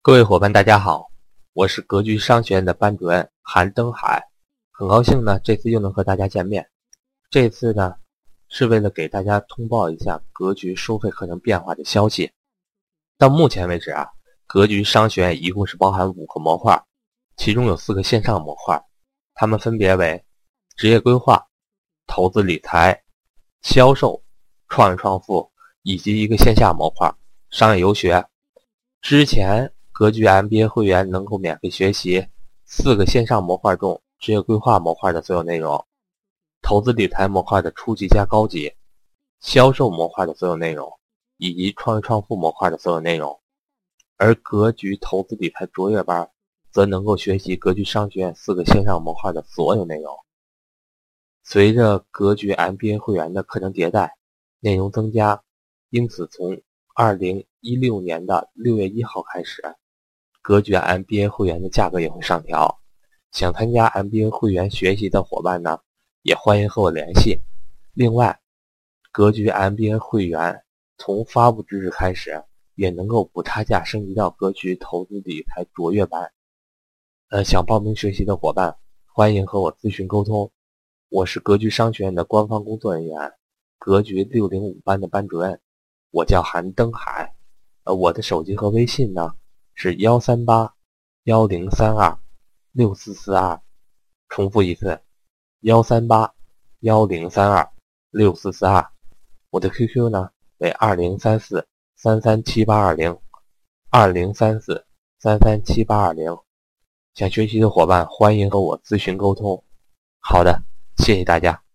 [0.00, 1.10] 各位伙伴，大家好，
[1.52, 4.22] 我是格局商学院的班主任韩登海，
[4.70, 6.70] 很高兴呢，这次又能和大家见面。
[7.28, 7.96] 这次呢，
[8.48, 12.30] 是为了给大家通报一下格局收费课程变化的消息。
[13.18, 14.06] 到目前为止啊，
[14.46, 16.80] 格局商学院一共是包含五个模块，
[17.36, 18.80] 其中有四个线上模块，
[19.34, 20.24] 它们分别为
[20.76, 21.44] 职业规划、
[22.06, 23.02] 投资理财、
[23.62, 24.22] 销售、
[24.68, 25.50] 创业创富，
[25.82, 27.12] 以及一个线下模块
[27.50, 28.24] 商业游学。
[29.02, 29.74] 之前。
[29.98, 32.24] 格局 MBA 会员能够免费学习
[32.64, 35.84] 四个线上模块中职业规划模块的所有内容，
[36.62, 38.72] 投资理财模块的初级加高级，
[39.40, 40.88] 销售模块的所有内容，
[41.36, 43.40] 以及创业创富模块的所有内容。
[44.16, 46.30] 而格局投资理财卓越班
[46.70, 50.14] 则能够学习格局商学院四个线上模块的所有内容。
[51.42, 54.16] 随着格局 MBA 会员的课程迭代，
[54.60, 55.42] 内容增加，
[55.90, 56.62] 因此从
[56.94, 59.60] 二零一六年的六月一号开始。
[60.48, 62.80] 格局 MBA 会员的价格也会上调，
[63.32, 65.80] 想参加 MBA 会员学习的伙伴呢，
[66.22, 67.42] 也欢迎和我联系。
[67.92, 68.40] 另外，
[69.12, 70.62] 格局 MBA 会员
[70.96, 72.42] 从发布之日开始，
[72.76, 76.32] 也能够补差价升级到格局投资理财卓越班。
[77.28, 80.50] 呃，想报名学习的伙伴，欢迎和我咨询沟通。
[81.10, 83.34] 我是格局商学院的官方工作人员，
[83.78, 85.60] 格局六零五班的班主任，
[86.10, 87.34] 我叫韩登海。
[87.84, 89.34] 呃，我的手机和微信呢？
[89.80, 90.74] 是幺三八
[91.22, 92.18] 幺零三二
[92.72, 93.60] 六四四二，
[94.28, 95.00] 重复一次，
[95.60, 96.34] 幺三八
[96.80, 97.70] 幺零三二
[98.10, 98.84] 六四四二。
[99.50, 103.16] 我的 QQ 呢为二零三四三三七八二零
[103.88, 104.84] 二零三四
[105.20, 106.36] 三三七八二零。
[107.14, 109.62] 想学习的伙伴欢迎和我咨询沟通。
[110.18, 110.60] 好的，
[110.96, 111.67] 谢谢大家。